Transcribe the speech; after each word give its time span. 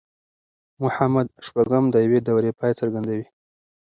محمد 0.81 1.27
شپږم 1.45 1.83
د 1.89 1.95
يوې 2.05 2.19
دورې 2.27 2.51
پای 2.59 2.71
څرګندوي. 2.79 3.25